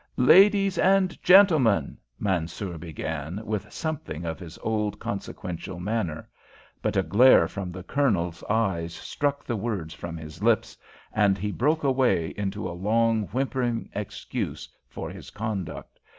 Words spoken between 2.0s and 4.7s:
Mansoor began, with something of his